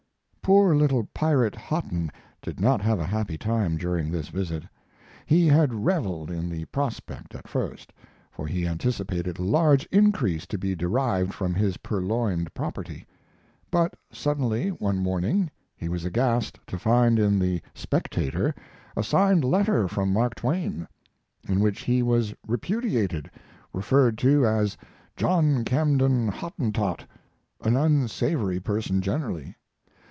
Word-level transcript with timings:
Poor 0.43 0.75
little 0.75 1.05
pirate 1.13 1.55
Hotten 1.55 2.11
did 2.41 2.59
not 2.59 2.81
have 2.81 2.99
a 2.99 3.05
happy 3.05 3.37
time 3.37 3.77
during 3.77 4.11
this 4.11 4.27
visit. 4.27 4.63
He 5.25 5.47
had 5.47 5.73
reveled 5.85 6.29
in 6.29 6.49
the 6.49 6.65
prospect 6.65 7.33
at 7.35 7.47
first, 7.47 7.93
for 8.31 8.47
he 8.47 8.67
anticipated 8.67 9.39
a 9.39 9.43
large 9.43 9.85
increase 9.93 10.45
to 10.47 10.57
be 10.57 10.75
derived 10.75 11.33
from 11.33 11.53
his 11.53 11.77
purloined 11.77 12.53
property; 12.53 13.05
but 13.69 13.93
suddenly, 14.11 14.69
one 14.71 14.97
morning, 14.97 15.49
he 15.77 15.87
was 15.87 16.03
aghast 16.03 16.59
to 16.67 16.77
find 16.77 17.17
in 17.17 17.39
the 17.39 17.61
Spectator 17.73 18.53
a 18.97 19.03
signed 19.03 19.45
letter 19.45 19.87
from 19.87 20.11
Mark 20.11 20.35
Twain, 20.35 20.85
in 21.47 21.61
which 21.61 21.83
he 21.83 22.03
was 22.03 22.33
repudiated, 22.45 23.31
referred 23.71 24.17
to 24.17 24.45
as 24.45 24.75
"John 25.15 25.63
Camden 25.63 26.27
Hottentot," 26.27 27.05
an 27.61 27.77
unsavory 27.77 28.59
person 28.59 28.99
generally. 28.99 29.55